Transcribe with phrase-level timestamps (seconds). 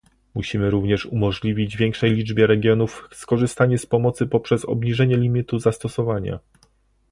[0.35, 6.39] Musimy również umożliwić większej liczbie regionów skorzystanie z pomocy poprzez obniżenie limitu zastosowania